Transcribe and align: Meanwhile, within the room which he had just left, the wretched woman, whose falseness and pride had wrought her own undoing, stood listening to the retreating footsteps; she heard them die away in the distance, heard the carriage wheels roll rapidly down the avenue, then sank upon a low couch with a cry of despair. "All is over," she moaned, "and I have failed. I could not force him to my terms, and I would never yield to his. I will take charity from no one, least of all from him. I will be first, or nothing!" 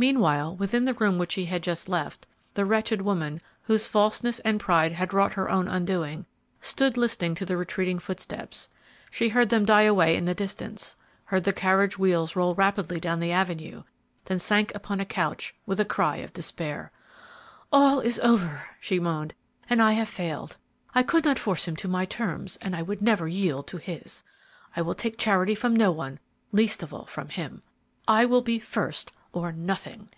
Meanwhile, 0.00 0.56
within 0.56 0.86
the 0.86 0.94
room 0.94 1.18
which 1.18 1.34
he 1.34 1.44
had 1.44 1.62
just 1.62 1.86
left, 1.86 2.26
the 2.54 2.64
wretched 2.64 3.02
woman, 3.02 3.38
whose 3.64 3.86
falseness 3.86 4.38
and 4.38 4.58
pride 4.58 4.92
had 4.92 5.12
wrought 5.12 5.34
her 5.34 5.50
own 5.50 5.68
undoing, 5.68 6.24
stood 6.58 6.96
listening 6.96 7.34
to 7.34 7.44
the 7.44 7.54
retreating 7.54 7.98
footsteps; 7.98 8.70
she 9.10 9.28
heard 9.28 9.50
them 9.50 9.66
die 9.66 9.82
away 9.82 10.16
in 10.16 10.24
the 10.24 10.32
distance, 10.32 10.96
heard 11.26 11.44
the 11.44 11.52
carriage 11.52 11.98
wheels 11.98 12.34
roll 12.34 12.54
rapidly 12.54 12.98
down 12.98 13.20
the 13.20 13.30
avenue, 13.30 13.82
then 14.24 14.38
sank 14.38 14.74
upon 14.74 15.00
a 15.00 15.02
low 15.02 15.04
couch 15.04 15.54
with 15.66 15.78
a 15.78 15.84
cry 15.84 16.16
of 16.16 16.32
despair. 16.32 16.90
"All 17.70 18.00
is 18.00 18.18
over," 18.20 18.62
she 18.80 18.98
moaned, 18.98 19.34
"and 19.68 19.82
I 19.82 19.92
have 19.92 20.08
failed. 20.08 20.56
I 20.94 21.02
could 21.02 21.26
not 21.26 21.38
force 21.38 21.68
him 21.68 21.76
to 21.76 21.88
my 21.88 22.06
terms, 22.06 22.56
and 22.62 22.74
I 22.74 22.80
would 22.80 23.02
never 23.02 23.28
yield 23.28 23.66
to 23.66 23.76
his. 23.76 24.24
I 24.74 24.80
will 24.80 24.94
take 24.94 25.18
charity 25.18 25.54
from 25.54 25.76
no 25.76 25.90
one, 25.92 26.20
least 26.52 26.82
of 26.82 26.94
all 26.94 27.04
from 27.04 27.28
him. 27.28 27.60
I 28.08 28.24
will 28.24 28.40
be 28.40 28.58
first, 28.58 29.12
or 29.32 29.52
nothing!" 29.52 30.08